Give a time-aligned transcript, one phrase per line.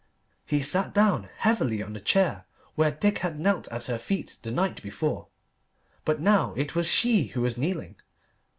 [0.47, 4.49] He sat down heavily on the chair where Dick had knelt at her feet the
[4.49, 5.27] night before.
[6.05, 7.97] But now it was she who was kneeling.